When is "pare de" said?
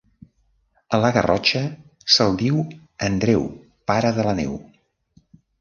3.93-4.29